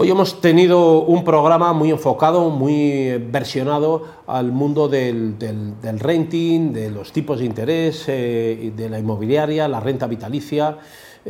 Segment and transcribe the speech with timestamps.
[0.00, 5.34] Hoy hemos tenido un programa muy enfocado, muy versionado al mundo del,
[5.82, 10.78] renting, de los tipos de interés, eh, de la inmobiliaria, la renta vitalicia.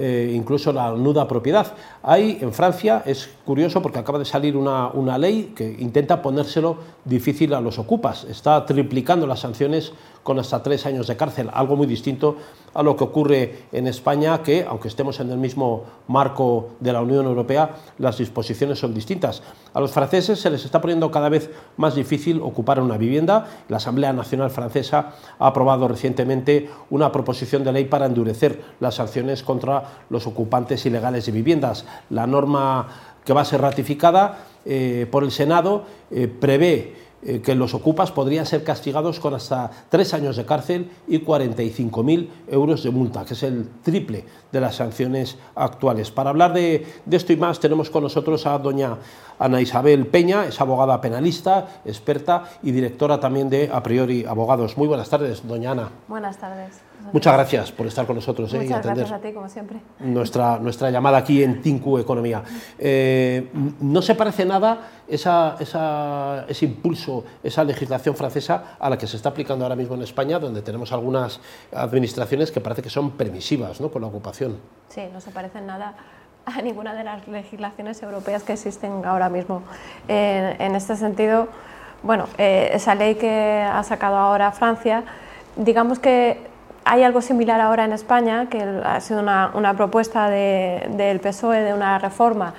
[0.01, 1.75] Eh, incluso la nuda propiedad.
[2.05, 6.77] Hay en Francia, es curioso porque acaba de salir una, una, ley que intenta ponérselo
[7.05, 9.93] difícil a los ocupas, está triplicando las sanciones
[10.23, 12.37] con hasta tres años de cárcel, algo muy distinto
[12.75, 17.01] a lo que ocurre en España, que aunque estemos en el mismo marco de la
[17.01, 19.43] Unión Europea, las disposiciones son distintas.
[19.73, 23.47] A los franceses se les está poniendo cada vez más difícil ocupar una vivienda.
[23.69, 29.43] La Asamblea Nacional Francesa ha aprobado recientemente una proposición de ley para endurecer las sanciones
[29.43, 31.85] contra los ocupantes ilegales de viviendas.
[32.11, 32.89] La norma
[33.25, 38.13] que va a ser ratificada eh, por el Senado eh, prevé eh, que los ocupas
[38.13, 43.35] podrían ser castigados con hasta tres años de cárcel y 45.000 euros de multa, que
[43.35, 46.13] es el triple de las sanciones actuales.
[46.13, 48.99] Para hablar de, de, esto y más tenemos con nosotros a doña
[49.41, 54.77] Ana Isabel Peña, es abogada penalista, experta y directora también de A Priori Abogados.
[54.77, 55.89] Muy buenas tardes, doña Ana.
[56.07, 56.88] Buenas tardes.
[57.13, 59.81] Muchas gracias por estar con nosotros eh, y atender gracias a ti, como siempre.
[60.01, 62.43] Nuestra, nuestra llamada aquí en Tinku Economía.
[62.79, 69.07] Eh, no se parece nada esa, esa, ese impulso, esa legislación francesa a la que
[69.07, 71.41] se está aplicando ahora mismo en España, donde tenemos algunas
[71.73, 73.91] administraciones que parece que son permisivas ¿no?
[73.91, 74.59] con la ocupación.
[74.89, 75.95] Sí, no se parece nada
[76.45, 79.63] a ninguna de las legislaciones europeas que existen ahora mismo.
[80.09, 81.49] en este sentido,
[82.03, 85.03] bueno, eh, esa ley que ha sacado ahora Francia,
[85.57, 86.48] digamos que
[86.91, 91.99] hay algo similar ahora en España, que ha sido una, propuesta del PSOE de una
[91.99, 92.55] reforma,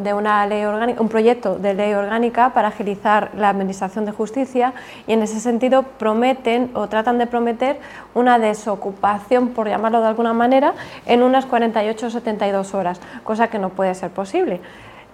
[0.00, 4.74] de una ley orgánica, un proyecto de ley orgánica para agilizar la administración de justicia
[5.06, 7.80] y en ese sentido prometen o tratan de prometer
[8.12, 10.74] una desocupación, por llamarlo de alguna manera,
[11.06, 14.60] en unas 48 o 72 horas, cosa que no puede ser posible.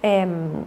[0.03, 0.65] Em,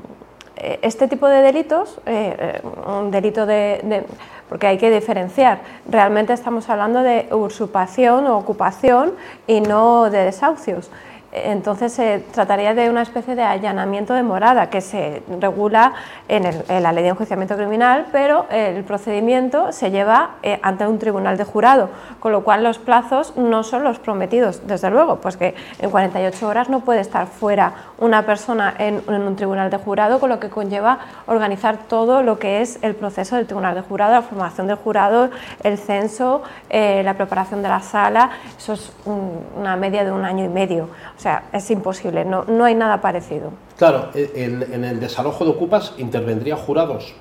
[0.82, 4.04] este tipo de delitos, eh, eh, un delito de
[4.48, 5.60] porque hay que diferenciar.
[5.88, 9.14] Realmente estamos hablando de usurpación o ocupación
[9.46, 10.90] y no de desahucios.
[11.34, 15.92] Entonces se trataría de una especie de allanamiento de morada que se regula
[16.28, 16.44] en,
[16.80, 21.42] la ley de enjuiciamiento criminal, pero el procedimiento se lleva eh, ante un tribunal de
[21.42, 21.88] jurado,
[22.20, 26.46] con lo cual los plazos no son los prometidos, desde luego, pues que en 48
[26.46, 30.50] horas no puede estar fuera una persona en, un tribunal de jurado, con lo que
[30.50, 34.76] conlleva organizar todo lo que es el proceso del tribunal de jurado, la formación del
[34.76, 35.30] jurado,
[35.64, 40.44] el censo, eh, la preparación de la sala, eso es una media de un año
[40.44, 40.88] y medio.
[41.24, 43.50] Sea, es imposible, no, no hay nada parecido.
[43.76, 47.14] Claro, en el desalojo de ocupas intervendría jurados.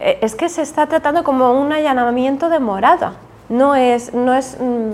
[0.00, 3.14] Eh, es que se está tratando como un allanamiento de morada,
[3.48, 4.14] no es...
[4.14, 4.92] No es mm,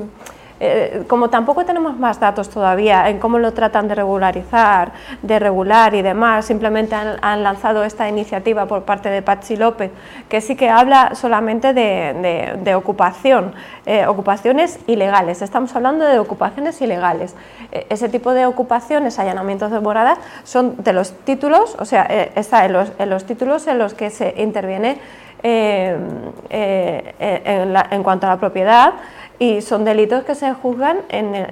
[0.60, 4.92] eh, como tampoco tenemos más datos todavía en cómo lo tratan de regularizar,
[5.22, 9.92] de regular y demás, simplemente han, lanzado esta iniciativa por parte de Pachi López,
[10.28, 13.54] que sí que habla solamente de, ocupación,
[13.86, 15.42] eh, ocupaciones ilegales.
[15.42, 17.36] Estamos hablando de ocupaciones ilegales.
[17.70, 22.02] Eh, ese tipo de ocupaciones, allanamientos de moradas, son de los títulos, o sea,
[22.34, 24.98] está en los, en los títulos en los que se interviene
[25.40, 28.94] en, en cuanto a la propiedad,
[29.38, 30.98] y son delitos que se juzgan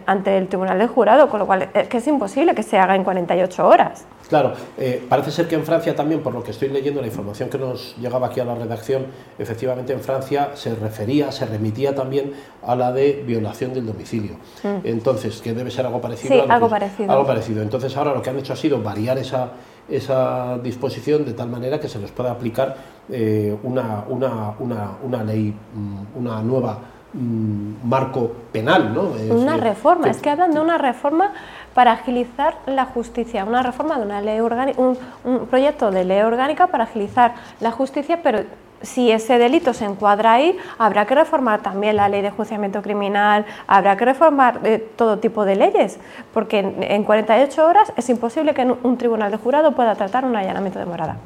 [0.07, 2.97] ante el tribunal del jurado, con lo cual es que es imposible que se haga
[2.97, 4.05] en 48 horas.
[4.29, 7.49] Claro, eh, parece ser que en Francia también, por lo que estoy leyendo, la información
[7.49, 9.07] que nos llegaba aquí a la redacción,
[9.39, 12.33] efectivamente en Francia se refería, se remitía también
[12.65, 14.33] a la de violación del domicilio.
[14.65, 14.85] Mm.
[14.85, 16.35] Entonces, que debe ser algo parecido.
[16.35, 17.13] Sí, algo parecido.
[17.13, 17.63] Algo parecido.
[17.63, 19.51] Entonces, ahora lo que han hecho ha sido variar esa,
[19.89, 22.77] esa disposición de tal manera que se les pueda aplicar
[23.09, 26.79] eh, una, una, una, una ley, mm, una nueva
[27.17, 28.93] marco penal.
[28.93, 29.13] ¿no?
[29.35, 31.33] una reforma, es que hablan de una reforma
[31.75, 36.69] para agilizar la justicia, una reforma de una ley orgánica, un, proyecto de ley orgánica
[36.69, 38.41] para agilizar la justicia, pero
[38.83, 43.47] si ese delito se encuadra ahí, habrá que reformar también la ley de juiciamiento criminal,
[43.67, 45.99] habrá que reformar eh, todo tipo de leyes,
[46.35, 50.37] porque en, en 48 horas es imposible que un tribunal de jurado pueda tratar un
[50.37, 51.17] allanamiento de morada.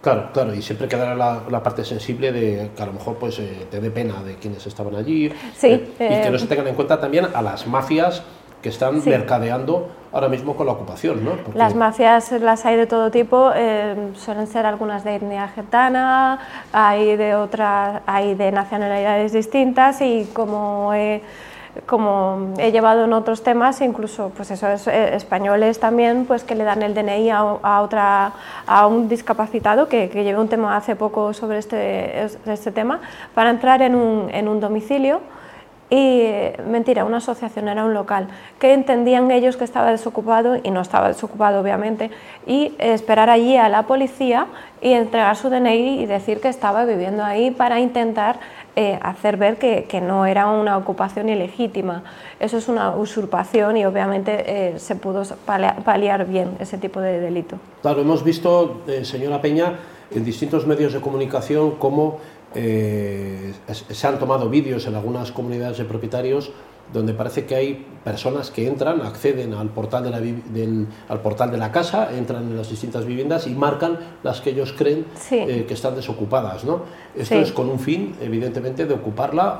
[0.00, 3.66] Claro, claro, y siempre quedará la, parte sensible de que a lo mejor pues eh,
[3.70, 5.68] te dé pena de quienes estaban allí sí,
[5.98, 8.22] eh, y que no se tengan en cuenta también a las mafias
[8.62, 11.32] que están mercadeando ahora mismo con la ocupación, ¿no?
[11.54, 16.40] Las mafias las hay de todo tipo, eh, suelen ser algunas de etnia gitana,
[16.72, 20.92] hay de otras, hay de nacionalidades distintas y como
[21.86, 26.64] como he llevado en otros temas, incluso pues eso, eh, españoles también, pues que le
[26.64, 28.32] dan el DNI a, otra,
[28.66, 33.00] a un discapacitado, que, que llevé un tema hace poco sobre este, este tema,
[33.34, 35.20] para entrar en un, en un domicilio.
[35.92, 36.24] Y
[36.68, 38.28] mentira, una asociación, era un local,
[38.60, 42.12] que entendían ellos que estaba desocupado y no estaba desocupado obviamente,
[42.46, 44.46] y esperar allí a la policía
[44.80, 48.38] y entregar su DNI y decir que estaba viviendo ahí para intentar
[48.76, 52.04] eh, hacer ver que, que, no era una ocupación ilegítima.
[52.38, 57.58] Eso es una usurpación y obviamente eh, se pudo paliar bien ese tipo de delito.
[57.82, 59.74] Claro, hemos visto, eh, señora Peña,
[60.12, 62.18] en distintos medios de comunicación cómo
[62.52, 66.52] se han tomado vídeos en algunas comunidades de propietarios
[66.92, 71.50] donde parece que hay personas que entran, acceden al portal de la, del, al portal
[71.50, 75.66] de la casa, entran en las distintas viviendas y marcan las que ellos creen eh,
[75.68, 76.64] que están desocupadas.
[76.64, 76.82] ¿no?
[77.14, 79.58] Esto es con un fin, evidentemente, de ocuparla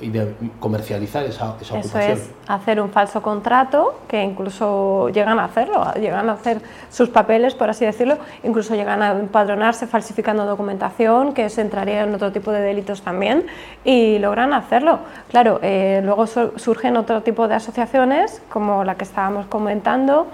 [0.00, 5.44] y, de comercializar esa, esa Eso es hacer un falso contrato, que incluso llegan a
[5.44, 6.60] hacerlo, llegan a hacer
[6.90, 12.14] sus papeles, por así decirlo, incluso llegan a empadronarse falsificando documentación, que se entraría en
[12.14, 13.46] otro tipo de delitos también,
[13.84, 14.98] y logran hacerlo.
[15.30, 16.26] Claro, eh, luego
[16.68, 20.26] surgen otro tipo de asociaciones, como la que estábamos comentando,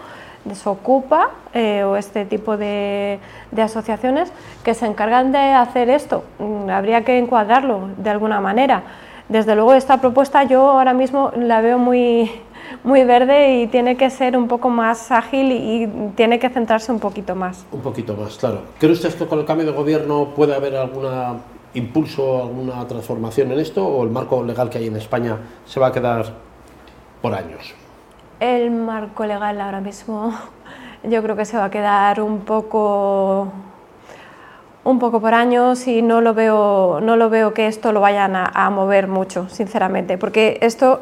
[0.45, 3.21] Desocupa eh, o este tipo de,
[3.57, 4.33] asociaciones
[4.65, 6.25] que se encargan de hacer esto.
[6.41, 8.83] Mm, habría que encuadrarlo de alguna manera.
[9.29, 12.31] Desde luego esta propuesta yo ahora mismo la veo muy,
[12.83, 16.99] muy verde y tiene que ser un poco más ágil y, tiene que centrarse un
[16.99, 17.65] poquito más.
[17.71, 18.63] Un poquito más, claro.
[18.81, 21.37] ¿Cree usted que con el cambio de gobierno puede haber alguna
[21.75, 25.89] impulso, alguna transformación en esto o el marco legal que hay en España se va
[25.89, 26.27] a quedar
[27.21, 27.75] por años?
[28.41, 30.33] El marco legal ahora mismo
[31.03, 33.53] yo creo que se va a quedar un poco
[34.85, 38.37] un poco por años y no lo veo no lo veo que esto lo vayan
[38.37, 41.01] a, a mover mucho sinceramente porque esto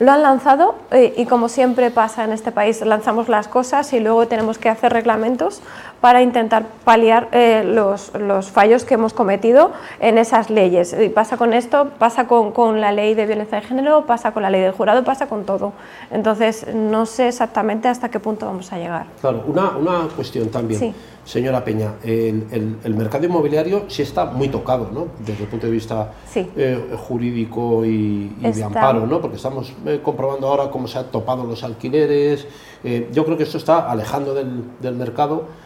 [0.00, 4.00] lo han lanzado eh, y como siempre pasa en este país, lanzamos las cosas y
[4.00, 5.60] luego tenemos que hacer reglamentos
[6.00, 10.96] para intentar paliar eh, los, los, fallos que hemos cometido en esas leyes.
[10.98, 14.42] Y pasa con esto, pasa con, con, la ley de violencia de género, pasa con
[14.42, 15.74] la ley del jurado, pasa con todo.
[16.10, 19.04] Entonces, no sé exactamente hasta qué punto vamos a llegar.
[19.20, 20.80] Claro, una, una cuestión también.
[20.80, 20.94] Sí
[21.30, 25.06] señora Peña, el, el, mercado inmobiliario sí está muy tocado, ¿no?
[25.24, 29.20] Desde el punto de vista eh, jurídico y, de amparo, ¿no?
[29.20, 32.48] Porque estamos eh, comprobando ahora cómo se han topado los alquileres.
[32.82, 35.60] Eh, yo creo que esto está alejando del, del mercado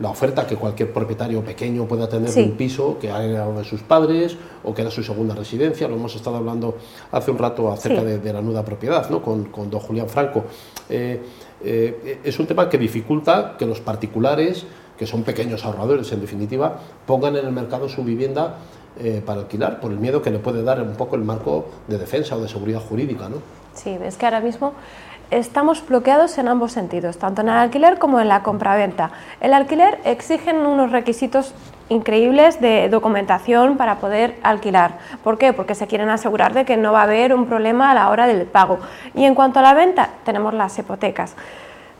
[0.00, 3.62] la oferta que cualquier propietario pequeño pueda tener de un piso que ha heredado de
[3.62, 5.86] sus padres o que era su segunda residencia.
[5.86, 6.76] Lo hemos estado hablando
[7.12, 9.22] hace un rato acerca de, la nuda propiedad, ¿no?
[9.22, 10.46] Con, con don Julián Franco.
[10.88, 14.66] Es un tema que dificulta que los particulares,
[14.98, 18.58] que son pequeños ahorradores en definitiva, pongan en el mercado su vivienda
[18.98, 21.98] eh, para alquilar, por el miedo que le puede dar un poco el marco de
[21.98, 23.28] defensa o de seguridad jurídica.
[23.28, 23.36] ¿no?
[23.74, 24.72] Sí, es que ahora mismo
[25.30, 29.10] estamos bloqueados en ambos sentidos, tanto en el alquiler como en la compraventa.
[29.40, 31.54] El alquiler exigen unos requisitos
[31.88, 34.98] increíbles de documentación para poder alquilar.
[35.22, 35.52] ¿Por qué?
[35.52, 38.26] Porque se quieren asegurar de que no va a haber un problema a la hora
[38.26, 38.78] del pago.
[39.14, 41.34] Y en cuanto a la venta, tenemos las hipotecas.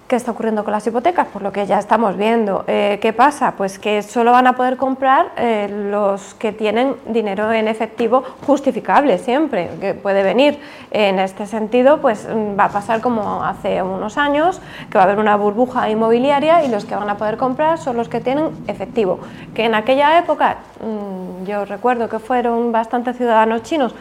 [0.06, 1.29] ¿Qué está ocurriendo con las hipotecas?
[1.29, 2.67] Por lo que ya estamos viendo.
[2.67, 3.55] Eh, ¿Qué pasa?
[3.56, 9.17] Pues que solo van a poder comprar eh, los que tienen dinero en efectivo justificable
[9.17, 10.61] siempre, que puede venir.
[10.91, 14.61] En este sentido, pues mm, va a pasar como hace unos años,
[14.91, 17.97] que va a haber una burbuja inmobiliaria y los que van a poder comprar son
[17.97, 19.21] los que tienen efectivo.
[19.55, 23.95] Que en aquella época, mm, yo recuerdo que fueron bastantes ciudadanos chinos,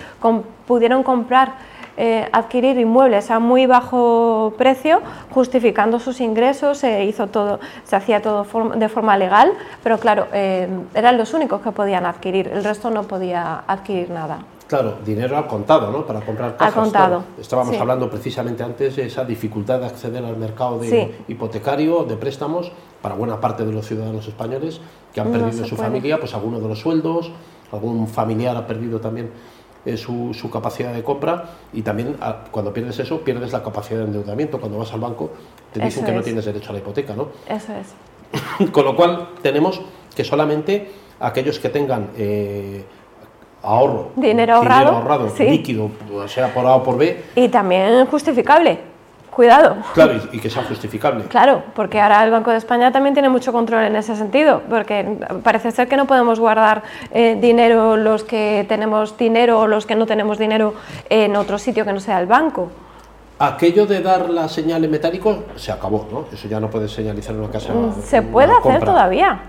[0.68, 1.54] pudieron comprar
[1.98, 5.01] eh, adquirir inmuebles a muy bajo precio,
[5.31, 8.45] justificando sus ingresos, se hizo todo, se hacía todo
[8.75, 9.54] de forma legal,
[9.84, 14.39] pero claro, eh, eran los únicos que podían adquirir, el resto no podía adquirir nada.
[14.68, 16.06] Claro, dinero al contado, ¿no?
[16.06, 16.75] Para comprar casas.
[16.75, 17.24] Al contado.
[17.39, 22.72] Estábamos hablando precisamente antes de esa dificultad de acceder al mercado de hipotecario, de préstamos,
[23.01, 24.82] para buena parte de los ciudadanos españoles
[25.13, 27.32] que han perdido su familia, pues algunos de los sueldos,
[27.72, 29.29] algún familiar ha perdido también
[29.98, 32.16] su, su, capacidad de compra y también
[32.52, 34.60] cuando pierdes eso, pierdes la capacidad de endeudamiento.
[34.60, 35.32] Cuando vas al banco
[35.72, 37.30] te dicen que no tienes derecho a la hipoteca, ¿no?
[37.48, 38.72] Eso es.
[38.72, 39.82] Con lo cual tenemos
[40.16, 42.84] que solamente aquellos que tengan eh,
[43.62, 45.92] ahorro, dinero ahorrado, líquido,
[46.28, 47.24] sea por A o por B.
[47.36, 48.93] Y también justificable
[49.34, 49.78] cuidado.
[49.94, 51.25] Claro, y, que sea justificable.
[51.25, 55.18] Claro, porque ahora el Banco de España también tiene mucho control en ese sentido, porque
[55.44, 59.96] parece ser que no podemos guardar eh, dinero los que tenemos dinero o los que
[59.96, 60.74] no tenemos dinero
[61.10, 62.72] en otro sitio que no sea el banco.
[63.40, 66.25] Aquello de dar la señal en metálico se acabó, ¿no?
[66.32, 67.74] Eso ya no puedes señalizar en una casa.
[67.74, 69.40] Mm, se puede hacer todavía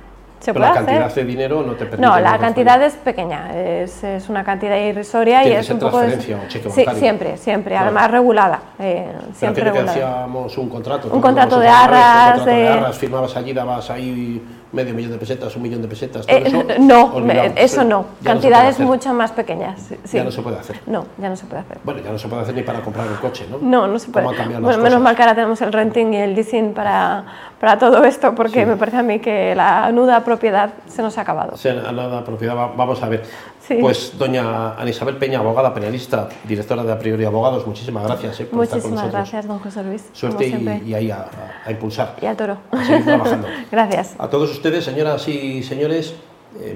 [0.52, 2.00] Pero la cantidad de dinero no te permite.
[2.02, 6.00] No, la cantidad es pequeña, es, es una cantidad irrisoria y es un poco...
[6.00, 7.86] de- sí, siempre, siempre, Claro.
[7.86, 9.92] además regulada, eh, Pero siempre que regulada.
[9.92, 11.08] hacíamos un contrato.
[11.08, 14.42] Un ¿te contrato de arras, Un contrato de de- arras, firmabas allí, dabas ahí
[14.74, 16.26] medio millón de pesetas, un millón de pesetas.
[16.26, 19.80] todo Eh, eso, no, me- eso no, Ya cantidades mucho más pequeñas.
[19.80, 20.16] sí, sí.
[20.18, 20.80] Ya no se puede hacer.
[20.86, 21.78] No, ya no se puede hacer.
[21.84, 23.58] Bueno, ya no se puede hacer ni para comprar el coche, ¿no?
[23.60, 24.26] No, no se puede.
[24.26, 25.00] ¿Cómo han las Bueno, menos cosas?
[25.02, 27.24] mal que ahora tenemos el renting y el leasing para,
[27.60, 28.66] para todo esto, porque Sí.
[28.66, 31.56] me parece a mí que la nuda propiedad se nos ha acabado.
[31.56, 33.22] sea nada propiedad, va- vamos a ver.
[33.66, 33.78] Sí.
[33.80, 38.44] Pues doña Ana Isabel Peña, abogada penalista, directora de A Priori Abogados, muchísimas gracias eh,
[38.44, 40.04] por estar con Muchísimas gracias, don José Luis.
[40.12, 42.14] Suerte y, y ahí a impulsar.
[42.20, 42.58] Y al toro.
[42.70, 43.48] a seguir trabajando.
[43.72, 44.16] gracias.
[44.18, 46.14] A todos ustedes, señoras y señores,
[46.58, 46.74] eh,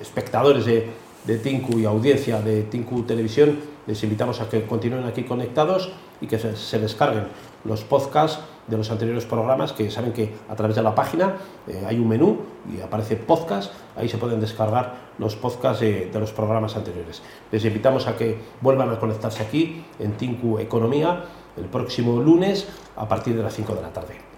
[0.00, 0.88] espectadores de,
[1.24, 3.56] de Tinku y audiencia de Tinku Televisión,
[3.86, 7.28] les invitamos a que continúen aquí conectados y que se, descarguen
[7.64, 11.36] los podcasts de los anteriores programas, que saben que a través de la página
[11.68, 12.38] eh, hay un menú
[12.76, 17.22] y aparece podcast, ahí se pueden descargar los podcasts de, de los programas anteriores.
[17.52, 22.66] Les invitamos a que vuelvan a conectarse aquí en Tinku Economía el próximo lunes
[22.96, 24.33] a partir de las 5 de la tarde.